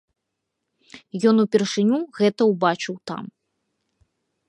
Ён 1.31 1.35
упершыню 1.45 1.99
гэта 2.19 2.41
ўбачыў 2.51 2.95
там. 3.13 3.23